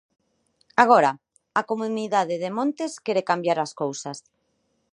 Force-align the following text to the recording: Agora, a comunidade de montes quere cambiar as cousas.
Agora, 0.83 1.11
a 1.59 1.61
comunidade 1.71 2.35
de 2.43 2.49
montes 2.57 2.91
quere 3.05 3.27
cambiar 3.29 3.59
as 3.61 3.71
cousas. 3.81 4.17